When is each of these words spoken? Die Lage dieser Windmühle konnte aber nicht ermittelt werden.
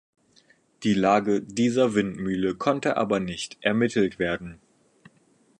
Die 0.81 0.95
Lage 0.95 1.43
dieser 1.43 1.93
Windmühle 1.93 2.55
konnte 2.55 2.97
aber 2.97 3.19
nicht 3.19 3.57
ermittelt 3.63 4.17
werden. 4.17 4.59